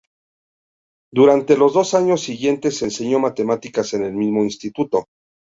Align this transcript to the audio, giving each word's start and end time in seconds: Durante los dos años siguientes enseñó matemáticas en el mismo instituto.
Durante 1.13 1.55
los 1.55 1.73
dos 1.75 1.93
años 1.93 2.21
siguientes 2.21 2.81
enseñó 2.81 3.19
matemáticas 3.19 3.93
en 3.93 4.03
el 4.05 4.13
mismo 4.15 4.41
instituto. 4.43 5.05